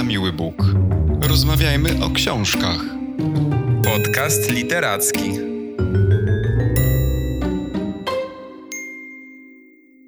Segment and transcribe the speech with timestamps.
[0.00, 0.54] na miły Bóg.
[1.22, 2.80] Rozmawiajmy o książkach.
[3.84, 5.30] Podcast literacki.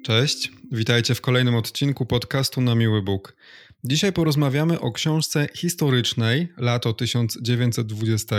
[0.03, 3.35] Cześć, witajcie w kolejnym odcinku podcastu na miły Bóg.
[3.83, 8.35] Dzisiaj porozmawiamy o książce historycznej, lato 1920,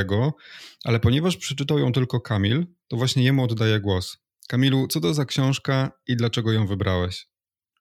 [0.84, 4.18] ale ponieważ przeczytał ją tylko Kamil, to właśnie jemu oddaję głos.
[4.48, 7.28] Kamilu, co to za książka i dlaczego ją wybrałeś?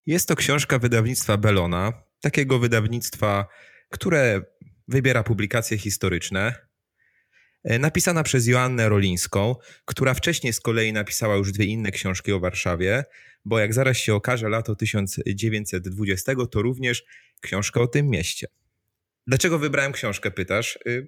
[0.06, 1.94] Jest to książka wydawnictwa Belona,
[2.24, 3.48] takiego wydawnictwa,
[3.90, 4.42] które
[4.88, 6.56] wybiera publikacje historyczne.
[7.64, 9.56] E, napisana przez Joannę Rolińską,
[9.86, 13.04] która wcześniej z kolei napisała już dwie inne książki o Warszawie,
[13.46, 17.04] bo jak zaraz się okaże, lato 1920 to również
[17.42, 18.48] książka o tym mieście.
[19.28, 20.80] Dlaczego wybrałem książkę, pytasz?
[20.88, 21.08] Y,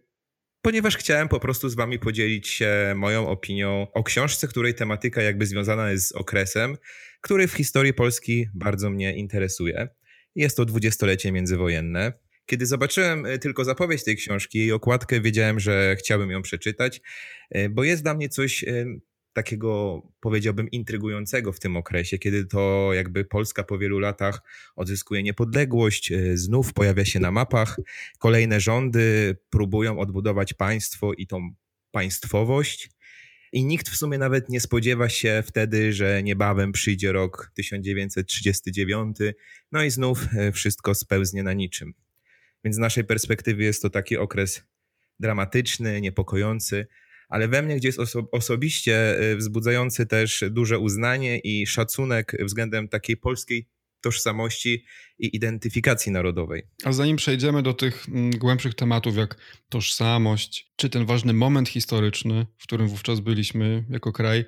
[0.61, 5.45] ponieważ chciałem po prostu z wami podzielić się moją opinią o książce, której tematyka jakby
[5.45, 6.77] związana jest z okresem,
[7.21, 9.89] który w historii Polski bardzo mnie interesuje.
[10.35, 12.13] Jest to dwudziestolecie międzywojenne.
[12.45, 17.01] Kiedy zobaczyłem y, tylko zapowiedź tej książki i okładkę, wiedziałem, że chciałbym ją przeczytać,
[17.55, 18.65] y, bo jest dla mnie coś
[19.35, 24.41] takiego, powiedziałbym, intrygującego w tym okresie, kiedy to jakby Polska po wielu latach
[24.75, 27.77] odzyskuje niepodległość, e, znów pojawia się na mapach,
[28.19, 31.49] kolejne rządy próbują odbudować państwo i tą
[31.91, 32.89] państwowość.
[33.55, 39.17] I nikt w sumie nawet nie spodziewa się wtedy, że niebawem przyjdzie rok 1939,
[39.71, 41.93] no i znów e, wszystko spełznie na niczym.
[42.63, 44.63] Więc z naszej perspektywy jest to taki okres
[45.19, 46.87] dramatyczny, niepokojący,
[47.29, 53.17] ale we mnie gdzieś oso osobiście y, wzbudzający też duże uznanie i szacunek względem takiej
[53.17, 53.67] polskiej
[54.05, 54.85] tożsamości
[55.19, 56.63] i identyfikacji narodowej.
[56.83, 59.37] A zanim przejdziemy do tych mm, głębszych tematów, jak
[59.69, 64.45] tożsamość, czy ten ważny moment historyczny, w którym wówczas byliśmy jako kraj,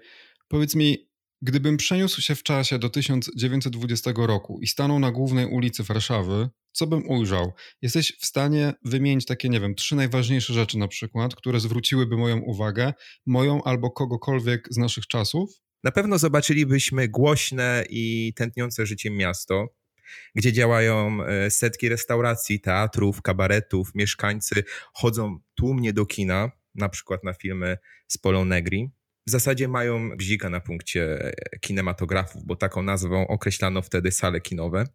[0.47, 1.07] powiedz mi,
[1.41, 6.87] Gdybym przeniósł się w czasie do 1920 roku i stanął na głównej ulicy Warszawy, co
[6.87, 7.53] bym ujrzał?
[7.81, 12.39] Jesteś w stanie wymienić takie, nie wiem, trzy najważniejsze rzeczy na przykład, które zwróciłyby moją
[12.39, 12.93] uwagę,
[13.25, 15.49] moją albo kogokolwiek z naszych czasów?
[15.87, 19.75] Na pewno zobaczylibyśmy głośne i tętniące życiem miasto,
[20.35, 27.33] gdzie działają e, setki restauracji, teatrów, kabaretów, mieszkańcy chodzą tłumnie do kina, na przykład na
[27.33, 27.77] filmy
[28.07, 28.91] z Polą Negri
[29.27, 31.31] w zasadzie mają bzika na punkcie
[31.61, 34.85] kinematografów, bo taką nazwą określano wtedy sale kinowe.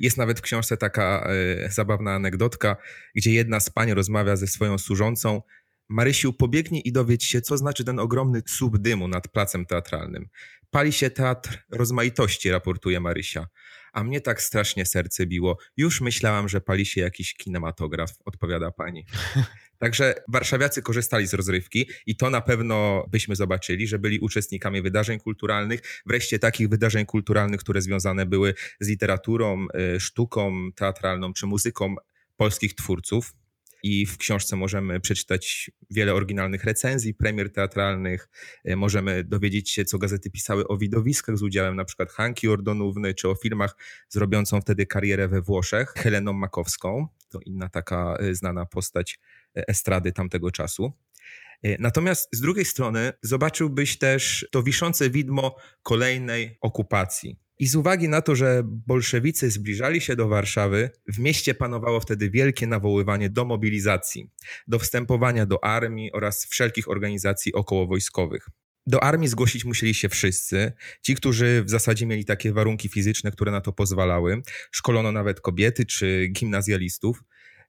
[0.00, 1.28] Jest nawet w książce taka
[1.64, 2.76] e, zabawna anegdotka,
[3.14, 5.42] gdzie jedna z pań rozmawia ze swoją służącą.
[5.88, 10.28] Marysiu, pobiegnij i dowiedz się, co znaczy ten ogromny słup dymu nad placem teatralnym.
[10.70, 13.46] Pali się teatr rozmaitości, raportuje Marysia.
[13.92, 15.58] A mnie tak strasznie serce biło.
[15.76, 19.06] Już myślałam, że pali się jakiś kinematograf, odpowiada pani.
[19.78, 25.18] Także warszawiacy korzystali z rozrywki i to na pewno byśmy zobaczyli, że byli uczestnikami wydarzeń
[25.18, 29.66] kulturalnych, wreszcie takich wydarzeń kulturalnych, które związane były z literaturą,
[29.96, 31.94] y, sztuką teatralną czy muzyką
[32.36, 33.32] polskich twórców.
[33.82, 38.28] I w książce możemy przeczytać wiele oryginalnych recenzji, premier teatralnych.
[38.68, 43.28] Y, możemy dowiedzieć się, co gazety pisały o widowiskach z udziałem przykład Hanki Ordonówny, czy
[43.28, 43.76] o filmach
[44.08, 47.06] zrobiącą wtedy karierę we Włoszech, Heleną Makowską.
[47.28, 49.18] To inna taka y, znana postać
[49.54, 50.92] estrady tamtego czasu.
[51.62, 57.36] E, natomiast z drugiej strony zobaczyłbyś też to wiszące widmo kolejnej okupacji.
[57.62, 62.30] I z uwagi na to, że bolszewicy zbliżali się do Warszawy, w mieście panowało wtedy
[62.30, 64.30] wielkie nawoływanie do mobilizacji,
[64.68, 68.48] do wstępowania do armii oraz wszelkich organizacji okołowojskowych.
[68.86, 70.72] Do armii zgłosić musieli się wszyscy,
[71.02, 74.42] ci, którzy w zasadzie mieli takie warunki fizyczne, które na to pozwalały.
[74.70, 77.22] Szkolono nawet kobiety czy gimnazjalistów.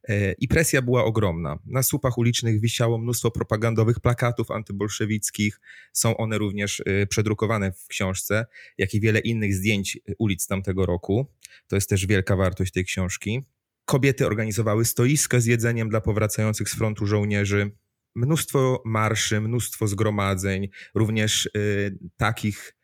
[0.10, 1.60] E, I presja była ogromna.
[1.66, 5.62] Na słupach ulicznych wisiało mnóstwo propagandowych plakatów antybolszewickich.
[5.94, 8.46] Są one również e, przedrukowane w książce,
[8.78, 11.28] jak i wiele innych zdjęć ulic tamtego roku.
[11.68, 13.42] To jest też wielka wartość tej książki.
[13.86, 17.72] Kobiety organizowały stoiska z jedzeniem dla powracających z frontu żołnierzy.
[18.16, 22.76] Mnóstwo marszy, mnóstwo zgromadzeń, również y, takich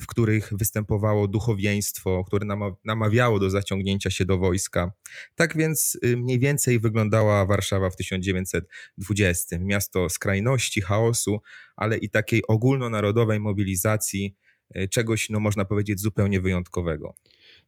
[0.00, 2.46] w których występowało duchowieństwo, które
[2.84, 4.92] namawiało do zaciągnięcia się do wojska.
[5.34, 9.58] Tak więc y, mniej więcej wyglądała Warszawa w 1920.
[9.58, 11.40] Miasto skrajności, chaosu,
[11.76, 14.36] ale i takiej ogólnonarodowej mobilizacji,
[14.76, 17.14] y, czegoś, no można powiedzieć, zupełnie wyjątkowego.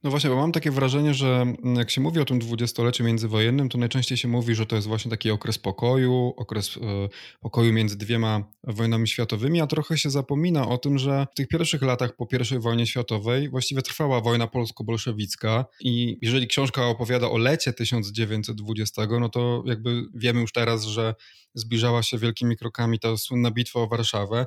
[0.03, 3.69] No właśnie, bo mam takie wrażenie, że mm, jak się mówi o tym dwudziestoleciu międzywojennym,
[3.69, 6.81] to najczęściej się mówi, że to jest właśnie taki okres pokoju, okres e,
[7.41, 11.83] pokoju między dwiema wojnami światowymi, a trochę się zapomina o tym, że w tych pierwszych
[11.83, 17.73] latach po I wojnie światowej właściwie trwała wojna polsko-bolszewicka i jeżeli książka opowiada o lecie
[17.73, 21.15] 1920, no to jakby wiemy już teraz, że
[21.55, 24.47] zbliżała się wielkimi krokami ta słynna bitwa o Warszawę.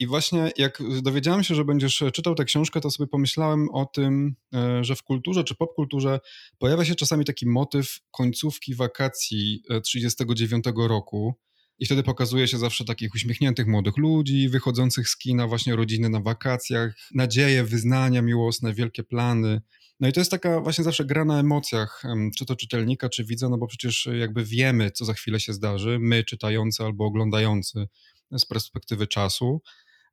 [0.00, 4.34] I właśnie jak dowiedziałem się, że będziesz czytał tę książkę, to sobie pomyślałem o tym,
[4.54, 6.20] e, że w kulturze czy popkulturze
[6.58, 11.34] pojawia się czasami taki motyw końcówki wakacji 39 e, roku.
[11.78, 16.20] I wtedy pokazuje się zawsze takich uśmiechniętych młodych ludzi, wychodzących z kina, właśnie rodziny na
[16.20, 19.60] wakacjach, nadzieje, wyznania miłosne, wielkie plany.
[20.00, 22.02] No i to jest taka właśnie zawsze gra na emocjach,
[22.38, 25.98] czy to czytelnika, czy widza, no bo przecież jakby wiemy, co za chwilę się zdarzy,
[26.00, 27.88] my czytający albo oglądający
[28.38, 29.60] z perspektywy czasu.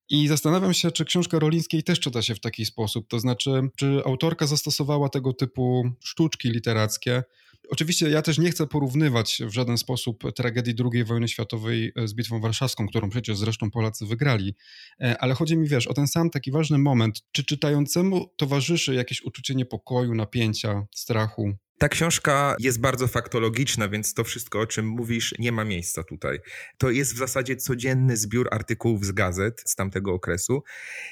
[0.09, 3.07] I zastanawiam się, czy książka Rolińskiej też czyta się w taki sposób.
[3.07, 7.23] To znaczy, czy autorka zastosowała tego typu sztuczki literackie.
[7.69, 12.39] Oczywiście ja też nie chcę porównywać w żaden sposób tragedii II wojny światowej z Bitwą
[12.39, 14.55] Warszawską, którą przecież zresztą Polacy wygrali,
[15.01, 17.21] e, ale chodzi mi, wiesz, o ten sam taki ważny moment.
[17.31, 21.53] Czy czytającemu towarzyszy jakieś uczucie niepokoju, napięcia, strachu?
[21.79, 26.39] Ta książka jest bardzo faktologiczna, więc to wszystko, o czym mówisz, nie ma miejsca tutaj.
[26.77, 30.63] To jest w zasadzie codzienny zbiór artykułów z gazet z tamtego okresu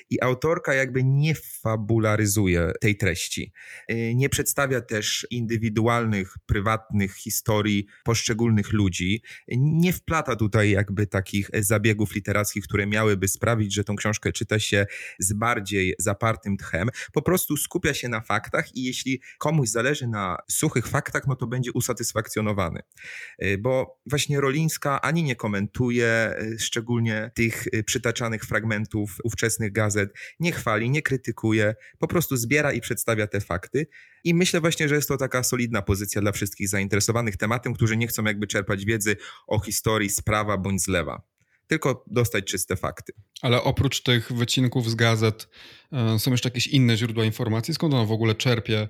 [0.10, 3.52] i autorka jakby nie fabularyzuje tej treści.
[3.92, 9.22] Y, nie przedstawia też indywidualnych, prywatnych historii poszczególnych ludzi.
[9.58, 14.86] Nie wplata tutaj jakby takich zabiegów literackich, które miałyby sprawić, że tą książkę czyta się
[15.20, 16.90] z bardziej zapartym tchem.
[17.14, 21.48] Po prostu skupia się na faktach i jeśli komuś zależy na suchych faktach, no to
[21.48, 22.80] będzie usatysfakcjonowany.
[23.44, 30.10] Y, bo właśnie Rolińska ani nie komentuje y, szczególnie tych y, przytaczanych fragmentów ówczesnych gazet,
[30.40, 33.88] nie chwali, nie krytykuje, po prostu zbiera i przedstawia te fakty.
[34.24, 38.08] I myślę właśnie, że jest to taka solidna pozycja dla wszystkich zainteresowanych tematem, którzy nie
[38.08, 39.16] chcą jakby czerpać wiedzy
[39.48, 41.22] o historii z prawa bądź z lewa
[41.68, 43.14] tylko dostać czyste fakty.
[43.42, 45.50] Ale oprócz tych wycinków z gazet
[45.92, 47.74] e, są jeszcze jakieś inne źródła informacji?
[47.74, 48.88] Skąd on w ogóle czerpie e,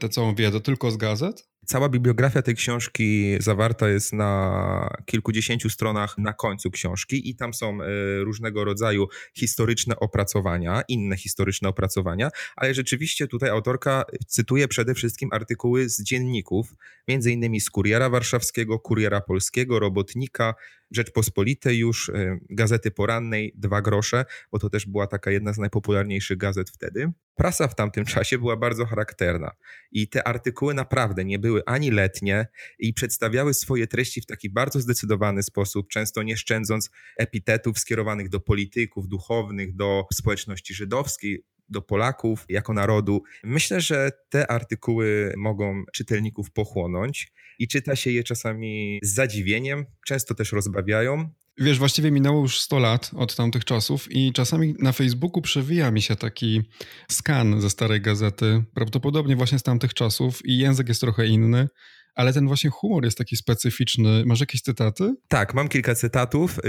[0.00, 0.60] tę całą wiedzę?
[0.60, 1.48] Tylko z gazet?
[1.66, 7.82] Cała bibliografia tej książki zawarta jest na kilkudziesięciu stronach na końcu książki i tam są
[7.82, 7.86] e,
[8.24, 15.88] różnego rodzaju historyczne opracowania, inne historyczne opracowania, ale rzeczywiście tutaj autorka cytuje przede wszystkim artykuły
[15.88, 16.74] z dzienników,
[17.08, 20.54] między innymi z Kuriera Warszawskiego, Kuriera Polskiego, Robotnika,
[20.90, 26.36] Rzeczpospolitej już, e, Gazety Porannej, Dwa Grosze, bo to też była taka jedna z najpopularniejszych
[26.38, 27.12] gazet wtedy.
[27.34, 29.50] Prasa w tamtym czasie była bardzo charakterna
[29.92, 32.46] i te artykuły naprawdę nie były ani letnie
[32.78, 38.40] i przedstawiały swoje treści w taki bardzo zdecydowany sposób, często nie szczędząc epitetów skierowanych do
[38.40, 43.22] polityków, duchownych, do społeczności żydowskiej, do Polaków jako narodu.
[43.44, 50.34] Myślę, że te artykuły mogą czytelników pochłonąć i czyta się je czasami z zadziwieniem, często
[50.34, 51.30] też rozbawiają.
[51.58, 56.02] Wiesz, właściwie minęło już 100 lat od tamtych czasów i czasami na Facebooku przewija mi
[56.02, 56.62] się taki
[57.08, 61.68] skan ze starej gazety, prawdopodobnie właśnie z tamtych czasów i język jest trochę inny,
[62.14, 64.24] ale ten właśnie humor jest taki specyficzny.
[64.26, 65.14] Masz jakieś cytaty?
[65.28, 66.60] Tak, mam kilka cytatów.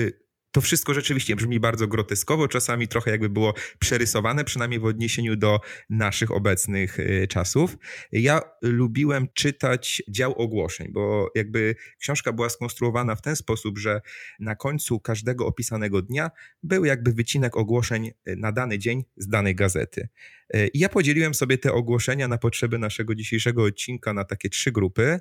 [0.56, 5.60] To wszystko rzeczywiście brzmi bardzo groteskowo, czasami trochę jakby było przerysowane, przynajmniej w odniesieniu do
[5.90, 7.78] naszych obecnych y, czasów.
[8.12, 14.02] Ja lubiłem czytać dział ogłoszeń, bo jakby książka była skonstruowana w ten sposób, że
[14.40, 16.32] na końcu każdego opisanego dnia
[16.64, 20.08] był jakby wycinek ogłoszeń y, na dany dzień z danej gazety.
[20.56, 24.72] Y, I ja podzieliłem sobie te ogłoszenia na potrzeby naszego dzisiejszego odcinka na takie trzy
[24.72, 25.20] grupy.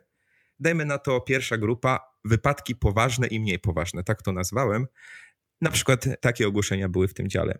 [0.60, 4.86] Dajmy na to pierwsza grupa wypadki poważne i mniej poważne, tak to nazwałem.
[5.64, 7.58] Na przykład takie ogłoszenia były w tym dziale.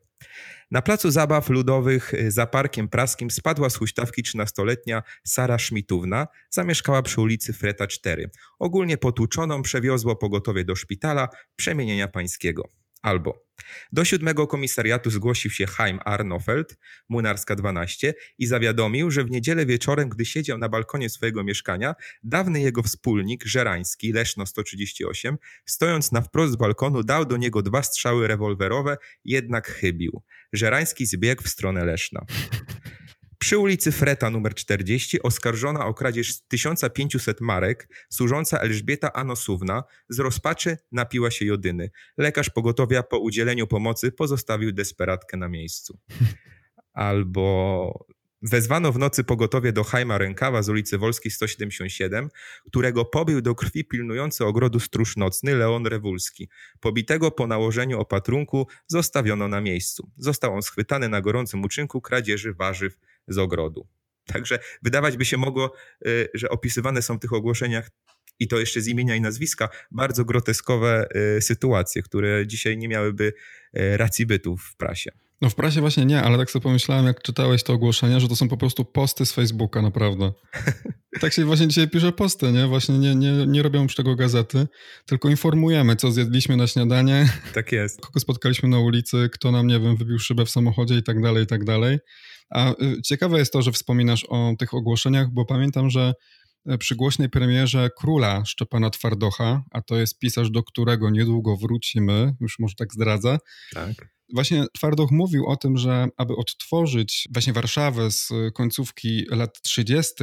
[0.71, 7.03] Na placu zabaw ludowych y, za parkiem praskim spadła z huśtawki 13-letnia Sara Szmitówna, zamieszkała
[7.03, 8.31] przy ulicy Freta 4.
[8.59, 12.69] Ogólnie potłuczoną przewiozło pogotowie do szpitala przemienienia pańskiego.
[13.05, 13.45] Albo
[13.93, 20.09] do siódmego komisariatu zgłosił się Chaim Arnofeld, Młynarska 12 i zawiadomił, że w niedzielę wieczorem,
[20.09, 26.57] gdy siedział na balkonie swojego mieszkania, dawny jego wspólnik, Żerański, Leszno 138, stojąc na wprost
[26.57, 30.23] balkonu, dał do niego dwa strzały rewolwerowe, jednak chybił.
[30.53, 32.27] Żerański zbiegł w stronę Leszna.
[33.45, 40.79] Przy ulicy Freta numer 40 oskarżona o kradzież 1500 marek służąca Elżbieta Anosówna z rozpaczy
[40.93, 41.91] napiła się jodyny.
[42.17, 45.99] Lekarz pogotowia po udzieleniu pomocy pozostawił desperatkę na miejscu.
[46.93, 48.07] Albo
[48.47, 52.29] Wezwano w nocy pogotowie do Hajma Rękawa z ulicy Wolskiej 177,
[52.67, 56.49] którego pobił do krwi pilnujący ogrodu stróż nocny Leon Rewulski.
[56.81, 60.11] Pobitego po nałożeniu opatrunku zostawiono na miejscu.
[60.17, 62.97] Został on schwytany na gorącym uczynku kradzieży warzyw
[63.29, 63.87] z ogrodu.
[64.27, 65.73] Także wydawać by się mogło,
[66.07, 67.91] y, że opisywane są w tych ogłoszeniach
[68.39, 73.33] i to jeszcze z imienia i nazwiska, bardzo groteskowe y, sytuacje, które dzisiaj nie miałyby
[73.79, 75.11] y, racji bytu w prasie.
[75.41, 78.37] No w prasie właśnie nie, ale tak sobie pomyślałem, jak czytałeś to ogłoszenie, że to
[78.37, 80.33] są po prostu posty z Facebooka, naprawdę.
[81.21, 82.67] tak się właśnie dzisiaj pisze posty, nie?
[82.67, 84.67] Właśnie nie, nie, nie robią już tego gazety,
[85.07, 87.29] tylko informujemy, co zjedliśmy na śniadanie.
[87.55, 88.01] Tak jest.
[88.01, 91.45] Kogo spotkaliśmy na ulicy, kto nam, nie wiem, wybił szybę w samochodzie i tak dalej,
[91.45, 91.99] i tak dalej.
[92.51, 96.15] A y, ciekawe jest to, że wspominasz o tych ogłoszeniach, bo pamiętam, że
[96.79, 102.59] przy głośnej premierze Króla Szczepana Twardocha, a to jest pisarz, do którego niedługo wrócimy, już
[102.59, 103.39] może tak zdradzę.
[103.73, 104.15] Tak.
[104.35, 110.15] Właśnie Twardoch mówił o tym, że aby odtworzyć właśnie Warszawę z końcówki lat 30.,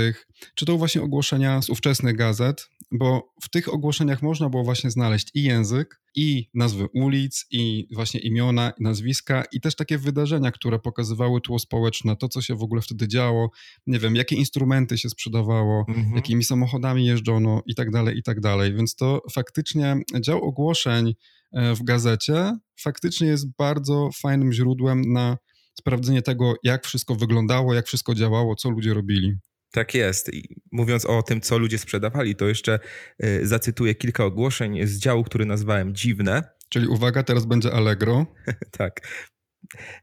[0.56, 5.44] czytał właśnie ogłoszenia z ówczesnych gazet, bo w tych ogłoszeniach można było właśnie znaleźć i
[5.44, 11.42] język, i nazwy ulic, i właśnie imiona, i nazwiska, i też takie wydarzenia, które pokazywały
[11.42, 13.50] tło społeczne, to co się w ogóle wtedy działo,
[13.88, 16.16] nie wiem, jakie instrumenty się sprzedawało, mhm.
[16.16, 18.74] jakimi samochodami jeżdżono i tak dalej, i tak dalej.
[18.74, 21.14] Więc to faktycznie dział ogłoszeń
[21.52, 25.38] E, w gazecie, faktycznie jest bardzo fajnym źródłem na
[25.80, 29.36] sprawdzenie tego, jak wszystko wyglądało, jak wszystko działało, co ludzie robili.
[29.72, 30.34] Tak jest.
[30.34, 32.80] I mówiąc o tym, co ludzie sprzedawali, to jeszcze
[33.20, 36.44] e, zacytuję kilka ogłoszeń z działu, który nazwałem Dziwne.
[36.70, 38.26] Czyli uwaga, teraz będzie Allegro.
[38.78, 39.08] tak.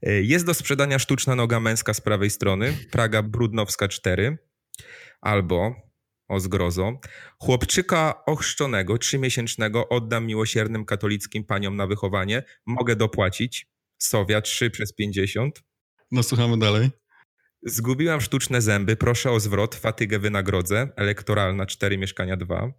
[0.03, 4.39] E, jest do sprzedania sztuczna noga męska z prawej strony, Praga Brudnowska 4,
[5.21, 5.75] albo
[6.29, 7.01] o zgrozo.
[7.39, 12.43] Chłopczyka ochrzczonego, trzymiesięcznego oddam miłosiernym katolickim paniom na wychowanie.
[12.67, 13.67] Mogę dopłacić.
[13.99, 15.63] Sowia 3 przez 50.
[16.11, 16.91] No słuchamy dalej.
[17.63, 20.89] Zgubiłam sztuczne zęby, proszę o zwrot, fatygę wynagrodzę.
[20.97, 22.73] Elektoralna 4 mieszkania 2.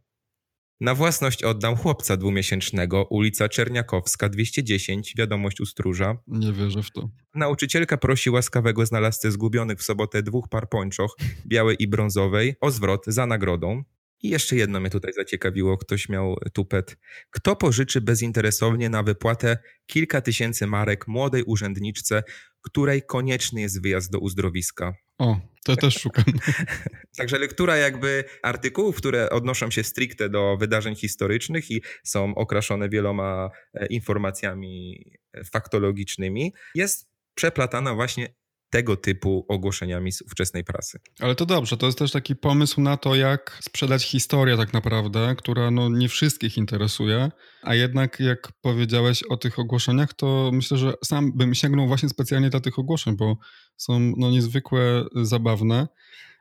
[0.82, 6.18] Na własność oddam chłopca dwumiesięcznego, ulica Czerniakowska 210, wiadomość u stróża.
[6.28, 7.10] Nie wierzę w to.
[7.36, 11.16] Nauczycielka prosi łaskawego znalazcę zgubionych w sobotę dwóch par pończoch,
[11.48, 13.84] białej i brązowej, o zwrot za nagrodą.
[14.22, 16.98] I jeszcze jedno mnie tutaj zaciekawiło, ktoś miał tupet.
[17.30, 22.24] Kto pożyczy bezinteresownie na wypłatę kilka tysięcy marek młodej urzędniczce,
[22.62, 24.94] której konieczny jest wyjazd do uzdrowiska?
[25.18, 26.26] O, to też szukam.
[27.18, 33.50] Także lektura jakby artykułów, które odnoszą się stricte do wydarzeń historycznych i są okraszone wieloma
[33.74, 38.36] e, informacjami e, faktologicznymi, jest przeplatana właśnie
[38.70, 41.00] tego typu ogłoszeniami z ówczesnej prasy.
[41.20, 45.36] Ale to dobrze, to jest też taki pomysł na to, jak sprzedać historię tak naprawdę,
[45.38, 47.32] która no nie wszystkich interesuje,
[47.64, 52.50] a jednak jak powiedziałeś o tych ogłoszeniach, to myślę, że sam bym sięgnął właśnie specjalnie
[52.50, 53.38] dla tych ogłoszeń, bo
[53.78, 55.88] są no niezwykle zabawne.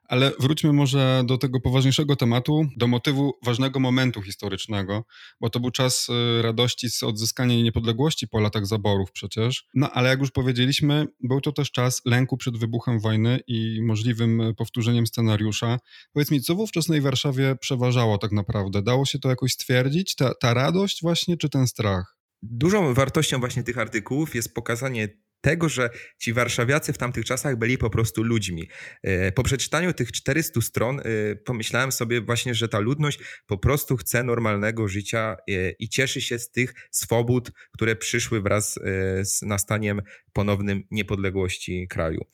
[0.09, 5.05] Ale wróćmy może do tego poważniejszego tematu, do motywu ważnego momentu historycznego,
[5.41, 9.67] bo to był czas y, radości z odzyskania niepodległości po latach zaborów przecież.
[9.75, 14.43] No ale jak już powiedzieliśmy, był to też czas lęku przed wybuchem wojny i możliwym
[14.57, 15.79] powtórzeniem scenariusza.
[16.13, 18.83] Powiedz mi, co w ówczesnej Warszawie przeważało tak naprawdę?
[18.83, 20.15] Dało się to jakoś stwierdzić?
[20.15, 22.19] Ta, ta radość właśnie, czy ten strach?
[22.43, 25.09] Dużą wartością właśnie tych artykułów jest pokazanie
[25.41, 28.69] tego, że ci warszawiacy w tamtych czasach byli po prostu ludźmi.
[29.03, 31.03] E, po przeczytaniu tych 400 stron e,
[31.37, 36.39] pomyślałem sobie właśnie, że ta ludność po prostu chce normalnego życia e, i cieszy się
[36.39, 38.79] z tych swobód, które przyszły wraz
[39.23, 40.03] z nastaniem
[40.33, 42.25] ponownym niepodległości kraju.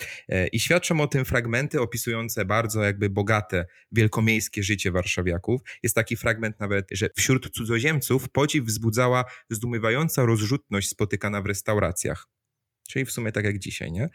[0.52, 5.60] I świadczą o tym fragmenty opisujące bardzo jakby bogate, wielkomiejskie życie warszawiaków.
[5.82, 12.33] Jest taki fragment nawet, że wśród cudzoziemców podziw wzbudzała zdumiewająca rozrzutność spotykana w restauracjach.
[12.88, 14.08] Czyli w sumie tak jak dzisiaj, nie?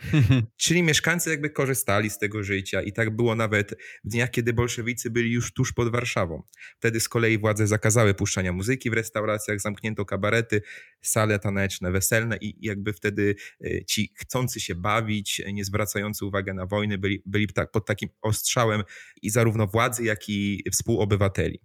[0.58, 5.10] Czyli mieszkańcy jakby korzystali z tego życia i tak było nawet w dniach, kiedy bolszewicy
[5.10, 6.44] byli już tuż pod Warszawą.
[6.78, 10.62] Wtedy z kolei władze zakazały puszczania muzyki w restauracjach, zamknięto kabarety,
[11.02, 13.36] sale taneczne, weselne i jakby wtedy
[13.66, 18.10] e, ci chcący się bawić, nie zwracający uwagi na wojny, byli, byli tak, pod takim
[18.22, 18.84] ostrzałem
[19.22, 21.60] i zarówno władzy, jak i współobywateli.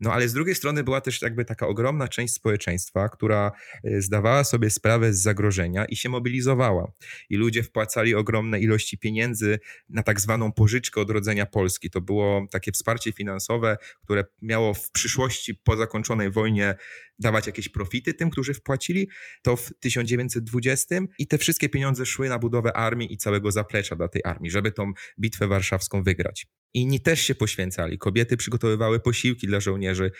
[0.00, 3.52] No ale z drugiej strony była też jakby taka ogromna część społeczeństwa, która
[3.84, 6.92] e, zdawała sobie sprawę z zagrożenia i się mobilizowała.
[7.30, 9.58] I ludzie wpłacali ogromne ilości pieniędzy
[9.88, 11.90] na tak zwaną pożyczkę odrodzenia Polski.
[11.90, 16.74] To było takie wsparcie finansowe, które miało w przyszłości po zakończonej wojnie
[17.18, 19.08] dawać jakieś profity tym, którzy wpłacili.
[19.42, 24.08] To w 1920 i te wszystkie pieniądze szły na budowę armii i całego zaplecza dla
[24.08, 26.46] tej armii, żeby tą bitwę warszawską wygrać.
[26.74, 27.98] Inni też się poświęcali.
[27.98, 30.10] Kobiety przygotowywały posiłki dla żołnierzy.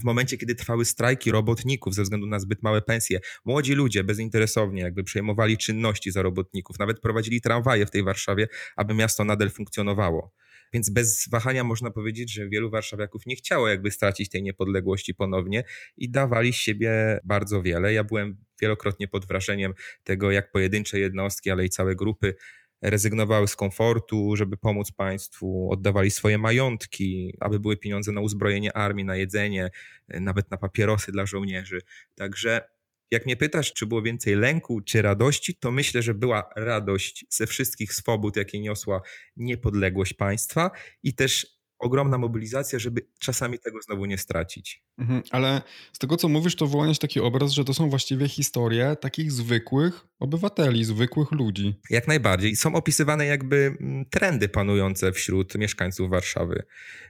[0.00, 4.82] W momencie, kiedy trwały strajki robotników ze względu na zbyt małe pensje, młodzi ludzie bezinteresownie
[4.82, 10.34] jakby przejmowali czynności za robotników, nawet prowadzili tramwaje w tej Warszawie, aby miasto nadal funkcjonowało.
[10.72, 15.64] Więc bez wahania można powiedzieć, że wielu warszawiaków nie chciało jakby stracić tej niepodległości ponownie
[15.96, 17.92] i dawali siebie bardzo wiele.
[17.92, 22.34] Ja byłem wielokrotnie pod wrażeniem tego, jak pojedyncze jednostki, ale i całe grupy
[22.82, 29.04] rezygnowały z komfortu, żeby pomóc państwu, oddawali swoje majątki, aby były pieniądze na uzbrojenie armii,
[29.04, 29.70] na jedzenie,
[30.08, 31.80] nawet na papierosy dla żołnierzy.
[32.14, 32.68] Także
[33.10, 37.46] Jak mnie pytasz, czy było więcej lęku czy radości, to myślę, że była radość ze
[37.46, 39.02] wszystkich swobód, jakie niosła
[39.36, 40.70] niepodległość państwa
[41.02, 44.82] i też ogromna mobilizacja, żeby czasami tego znowu nie stracić.
[44.98, 48.96] Mhm, ale z tego, co mówisz, to wyłaniać taki obraz, że to są właściwie historie
[49.00, 51.74] takich zwykłych obywateli, zwykłych ludzi.
[51.90, 52.56] Jak najbardziej.
[52.56, 56.62] Są opisywane jakby mm, trendy panujące wśród mieszkańców Warszawy,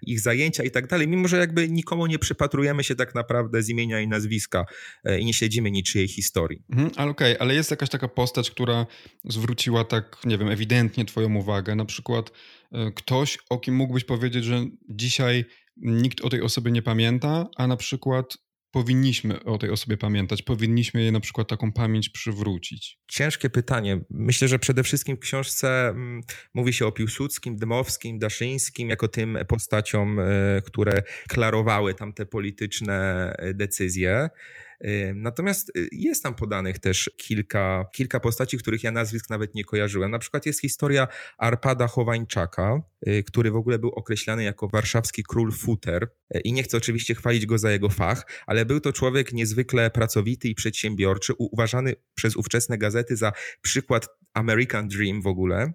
[0.02, 3.68] ich zajęcia i tak dalej, mimo że jakby nikomu nie przypatrujemy się tak naprawdę z
[3.68, 4.64] imienia i nazwiska
[5.04, 6.62] e, i nie śledzimy niczyjej historii.
[6.70, 8.86] Mhm, ale okej, okay, ale jest jakaś taka postać, która
[9.24, 12.30] zwróciła tak, nie wiem, ewidentnie twoją uwagę, na przykład
[12.94, 15.44] ktoś, o kim mógłbyś powiedzieć, że dzisiaj
[15.76, 18.38] nikt o tej osobie nie pamięta, a na przykład
[18.70, 22.98] powinniśmy o tej osobie pamiętać, powinniśmy jej na przykład taką pamięć przywrócić?
[23.08, 24.00] Ciężkie pytanie.
[24.10, 26.20] Myślę, że przede wszystkim w książce mm,
[26.54, 30.24] mówi się o Piłsudskim, Dmowskim, Daszyńskim, jako tym postaciom, e,
[30.64, 34.28] które klarowały tamte polityczne e, decyzje.
[35.14, 40.10] Natomiast y, jest tam podanych też kilka, kilka postaci, których ja nazwisk nawet nie kojarzyłem.
[40.10, 41.08] Na przykład jest historia
[41.38, 46.08] Arpada Chowańczaka, y, który w ogóle był określany jako warszawski król futer.
[46.36, 49.90] Y, I nie chcę oczywiście chwalić go za jego fach, ale był to człowiek niezwykle
[49.90, 53.32] pracowity i przedsiębiorczy, uważany przez ówczesne gazety za
[53.62, 55.72] przykład American Dream w ogóle,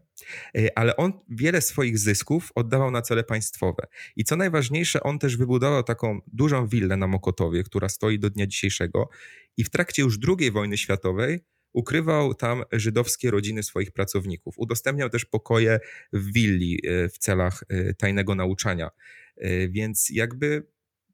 [0.76, 3.88] ale on wiele swoich zysków oddawał na cele państwowe.
[4.16, 8.48] I co najważniejsze, on też wybudował taką dużą willę na Mokotowie, która stoi do dnia
[8.48, 9.10] dzisiejszego.
[9.58, 11.40] I w trakcie już II wojny światowej
[11.74, 14.54] ukrywał tam żydowskie rodziny swoich pracowników.
[14.58, 15.80] Udostępniał też pokoje
[16.14, 18.90] w willi e, w celach e, tajnego nauczania.
[19.70, 20.68] Więc jakby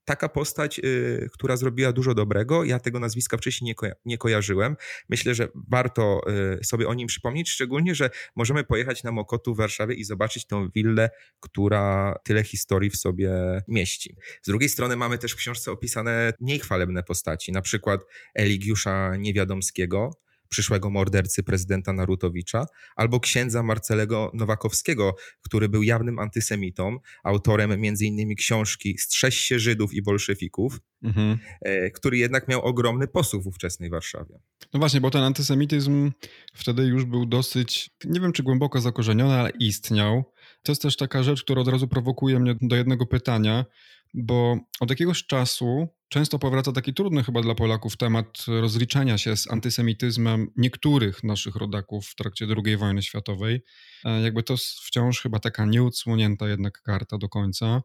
[0.05, 2.63] taka postać, y, która zrobiła dużo dobrego.
[2.63, 4.75] Ja tego nazwiska wcześniej nie, koja nie kojarzyłem.
[5.09, 6.21] Myślę, że warto
[6.59, 10.45] y, sobie o nim przypomnieć, szczególnie, że możemy pojechać na Mokotu w Warszawie i zobaczyć
[10.45, 13.31] tą willę, która tyle historii w sobie
[13.67, 14.15] mieści.
[14.41, 18.01] Z drugiej strony mamy też w książce opisane mniej chwalebne postaci, na przykład
[18.35, 20.11] Eligiusza Niewiadomskiego,
[20.49, 22.65] przyszłego mordercy prezydenta Narutowicza,
[22.95, 28.35] albo księdza Marcelego Nowakowskiego, który był jawnym antysemitą, autorem m.in.
[28.35, 31.37] książki Strześ się Żydów i bolszewików, mhm.
[31.61, 34.39] E, który jednak miał ogromny posłuch w ówczesnej Warszawie.
[34.73, 36.11] No właśnie, bo ten antysemityzm
[36.53, 40.23] wtedy już był dosyć, nie wiem czy głęboko zakorzeniony, ale istniał.
[40.63, 43.65] To jest też taka rzecz, która od razu prowokuje mnie do jednego pytania,
[44.13, 49.51] bo od jakiegoś czasu często powraca taki trudny chyba dla Polaków temat rozliczania się z
[49.51, 53.61] antysemityzmem niektórych naszych rodaków w trakcie II wojny światowej.
[54.05, 57.81] E, jakby to wciąż chyba taka nieudsłonięta jednak karta do końca.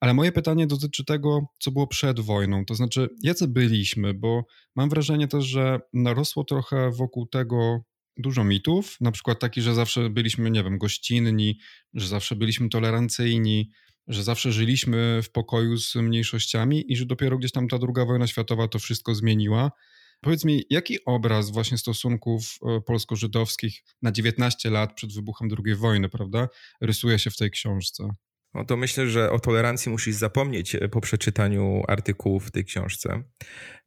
[0.00, 2.64] Ale moje pytanie dotyczy tego, co było przed wojną.
[2.64, 7.80] To znaczy, jacy byliśmy, bo mam wrażenie też, że narosło trochę wokół tego
[8.16, 11.58] dużo mitów, na przykład taki, że zawsze byliśmy, nie wiem, gościnni,
[11.94, 13.70] że zawsze byliśmy tolerancyjni,
[14.08, 18.26] że zawsze żyliśmy w pokoju z mniejszościami i że dopiero gdzieś tam ta druga wojna
[18.26, 19.72] światowa to wszystko zmieniła.
[20.20, 26.08] Powiedz mi, jaki obraz właśnie stosunków e, polsko-żydowskich na 19 lat przed wybuchem II wojny,
[26.08, 26.48] prawda,
[26.80, 28.08] rysuje się w tej książce?
[28.54, 33.22] No to myślę, że o tolerancji musisz zapomnieć e, po przeczytaniu artykułów w tej książce,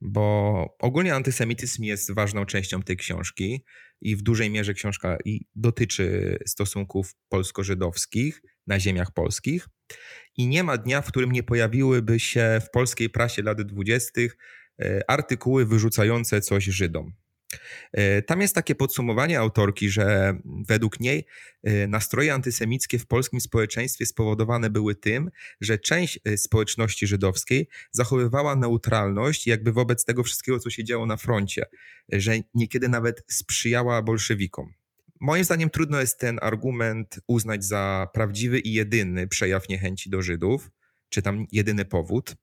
[0.01, 3.65] bo ogólnie antysemityzm jest ważną częścią tej książki
[4.01, 5.17] i w dużej mierze książka
[5.55, 9.67] dotyczy stosunków polsko-żydowskich na ziemiach polskich.
[10.37, 14.37] I nie ma dnia, w którym nie pojawiłyby się w polskiej prasie lat dwudziestych
[14.81, 17.13] e, artykuły wyrzucające coś Żydom.
[17.93, 21.25] E, tam jest takie podsumowanie autorki, że według niej
[21.63, 29.47] e, nastroje antysemickie w polskim społeczeństwie spowodowane były tym, że część społeczności żydowskiej zachowywała neutralność
[29.47, 31.65] jakby wobec tego wszystkiego, co się działo na froncie,
[32.09, 34.73] że niekiedy nawet sprzyjała bolszewikom.
[35.21, 40.71] Moim zdaniem trudno jest ten argument uznać za prawdziwy i jedyny przejaw niechęci do Żydów,
[41.09, 42.35] czy tam jedyny powód,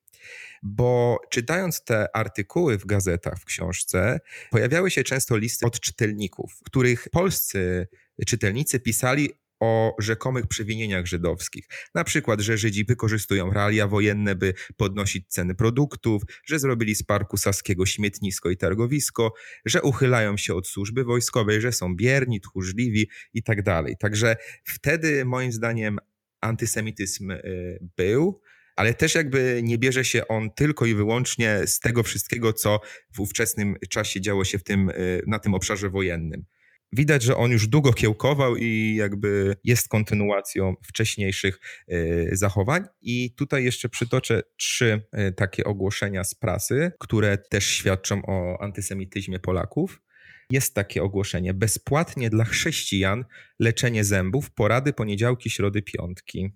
[0.63, 4.19] bo czytając te artykuły w gazetach, w książce,
[4.51, 7.87] pojawiały się często listy od czytelników, których polscy
[8.27, 11.67] czytelnicy pisali o rzekomych przewinieniach żydowskich.
[11.95, 17.37] Na przykład, że Żydzi wykorzystują realia wojenne, by podnosić ceny produktów, że zrobili z Parku
[17.37, 19.33] Saskiego śmietnisko i targowisko,
[19.65, 23.95] że uchylają się od służby wojskowej, że są bierni, tchórzliwi i tak dalej.
[23.99, 25.99] Także wtedy moim zdaniem
[26.41, 28.41] antysemityzm y, był,
[28.75, 32.79] ale też jakby nie bierze się on tylko i wyłącznie z tego wszystkiego, co
[33.13, 36.45] w ówczesnym czasie działo się w tym, y, na tym obszarze wojennym.
[36.93, 41.59] Widać, że on już długo kiełkował i jakby jest kontynuacją wcześniejszych
[41.91, 42.83] y, zachowań.
[43.01, 49.39] I tutaj jeszcze przytoczę trzy y, takie ogłoszenia z prasy, które też świadczą o antysemityzmie
[49.39, 50.01] Polaków.
[50.49, 53.25] Jest takie ogłoszenie: bezpłatnie dla chrześcijan
[53.59, 56.49] leczenie zębów, porady poniedziałki, środy, piątki.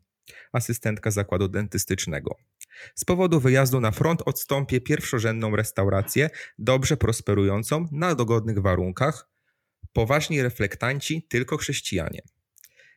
[0.53, 2.35] Asystentka zakładu dentystycznego.
[2.95, 9.32] Z powodu wyjazdu na front odstąpię pierwszorzędną restaurację, dobrze prosperującą, na dogodnych warunkach.
[9.93, 12.21] Poważni reflektanci, tylko chrześcijanie.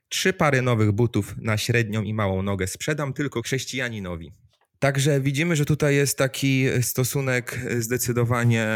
[0.08, 4.32] Trzy pary nowych butów na średnią i małą nogę sprzedam tylko chrześcijaninowi.
[4.78, 8.68] Także widzimy, że tutaj jest taki stosunek zdecydowanie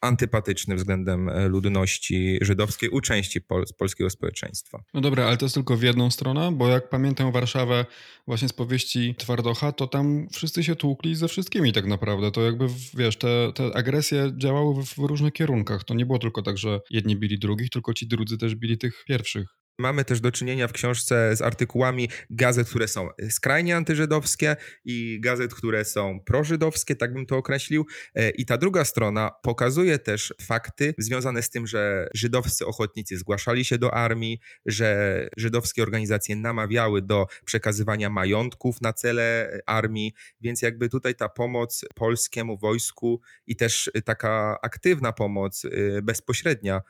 [0.00, 4.82] antypatyczny względem ludności żydowskiej u części pol polskiego społeczeństwa.
[4.94, 7.86] No dobra, ale to jest tylko w jedną stronę, bo jak pamiętam Warszawę
[8.26, 12.30] właśnie z powieści Twardocha, to tam wszyscy się tłukli ze wszystkimi tak naprawdę.
[12.30, 15.84] To jakby, wiesz, te, te agresje działały w, w różnych kierunkach.
[15.84, 19.04] To nie było tylko tak, że jedni bili drugich, tylko ci drudzy też bili tych
[19.06, 19.61] pierwszych.
[19.78, 25.54] Mamy też do czynienia w książce z artykułami gazet, które są skrajnie antyżydowskie i gazet,
[25.54, 27.86] które są prożydowskie, tak bym to określił.
[28.14, 33.64] E, I ta druga strona pokazuje też fakty związane z tym, że żydowscy ochotnicy zgłaszali
[33.64, 40.88] się do armii, że żydowskie organizacje namawiały do przekazywania majątków na cele armii, więc jakby
[40.88, 46.80] tutaj ta pomoc polskiemu wojsku i też taka aktywna pomoc y, bezpośrednia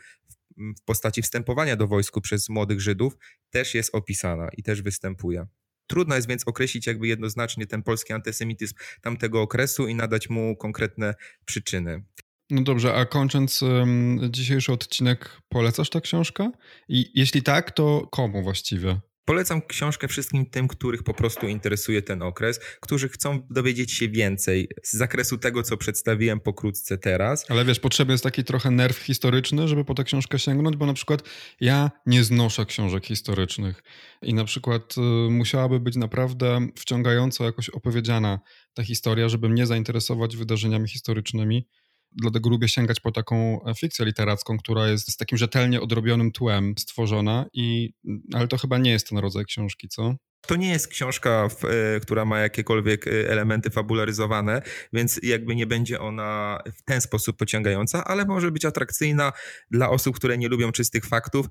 [0.57, 3.17] w postaci wstępowania do wojsku przez młodych Żydów
[3.51, 5.47] też jest opisana i też występuje.
[5.87, 11.15] Trudno jest więc określić jakby jednoznacznie ten polski antysemityzm tamtego okresu i nadać mu konkretne
[11.45, 12.05] przyczyny.
[12.51, 16.51] No dobrze, a kończąc um, dzisiejszy odcinek, polecasz tę książkę?
[16.89, 19.01] I jeśli tak, to komu właściwie?
[19.25, 24.69] Polecam książkę wszystkim tym, których po prostu interesuje ten okres, którzy chcą dowiedzieć się więcej
[24.83, 27.51] z zakresu tego, co przedstawiłem pokrótce teraz.
[27.51, 30.95] Ale wiesz, potrzebny jest taki trochę nerw historyczny, żeby po tę książkę sięgnąć, bo na
[30.95, 31.23] przykład
[31.61, 33.83] ja nie znoszę książek historycznych.
[34.23, 38.41] I na przykład y, musiałaby być naprawdę wciągająco jakoś opowiedziana
[38.75, 41.67] ta historia, żeby mnie zainteresować wydarzeniami historycznymi
[42.15, 46.75] dlatego lubię sięgać po taką e, fikcję literacką, która jest z takim rzetelnie odrobionym tłem
[46.79, 47.95] stworzona, i,
[48.33, 50.15] ale to chyba nie jest ten rodzaj książki, co?
[50.47, 51.49] To nie jest książka,
[51.97, 57.37] e, która ma jakiekolwiek e, elementy fabularyzowane, więc jakby nie będzie ona w ten sposób
[57.37, 59.33] pociągająca, ale może być atrakcyjna
[59.71, 61.47] dla osób, które nie lubią czystych faktów,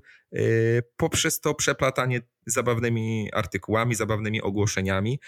[0.96, 5.18] poprzez to przeplatanie zabawnymi artykułami, zabawnymi ogłoszeniami.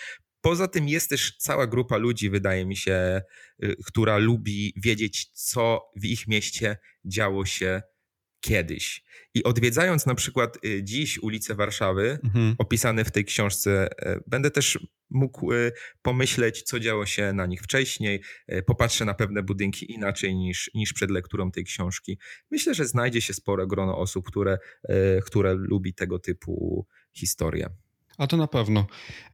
[0.44, 3.22] Poza tym jest też cała grupa ludzi, wydaje mi się,
[3.64, 7.82] y, która lubi wiedzieć, co w ich mieście działo się
[8.40, 9.04] kiedyś.
[9.34, 12.54] I odwiedzając na przykład y, dziś ulice Warszawy, mhm.
[12.58, 14.78] opisane w tej książce, y, będę też
[15.10, 15.50] mógł
[16.02, 18.22] pomyśleć, co działo się na nich wcześniej.
[18.66, 22.18] Popatrzę na pewne budynki inaczej niż, niż przed lekturą tej książki.
[22.50, 24.58] Myślę, że znajdzie się spore grono osób, które,
[25.24, 27.70] które lubi tego typu historie.
[28.18, 28.86] A to na pewno.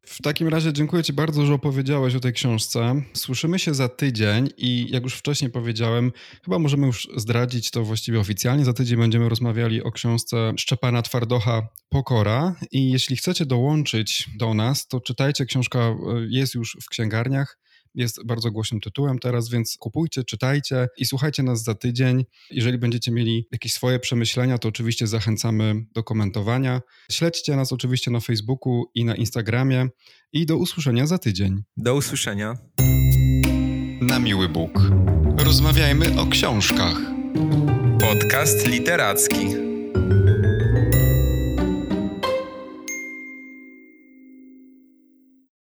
[0.06, 3.02] W takim razie dziękuję Ci bardzo, że opowiedziałeś o tej książce.
[3.14, 6.12] Słyszymy się za tydzień i jak już wcześniej powiedziałem,
[6.44, 8.64] chyba możemy już zdradzić to właściwie oficjalnie.
[8.64, 12.54] Za tydzień będziemy rozmawiali o książce Szczepana Twardocha Pokora.
[12.70, 15.46] I jeśli chcecie dołączyć do nas, to czytajcie.
[15.46, 15.96] Książka e,
[16.28, 17.58] jest już w księgarniach
[17.94, 22.24] jest bardzo głośnym tytułem teraz, więc kupujcie, czytajcie i słuchajcie nas za tydzień.
[22.50, 26.80] Jeżeli będziecie mieli jakieś swoje przemyślenia, to oczywiście zachęcamy do komentowania.
[27.10, 29.88] Śledźcie nas oczywiście na Facebooku i na Instagramie
[30.32, 31.62] i do usłyszenia za tydzień.
[31.76, 32.54] Do usłyszenia.
[34.00, 34.80] Na miły Bóg.
[35.38, 36.96] Rozmawiajmy o książkach.
[38.00, 39.69] Podcast literacki.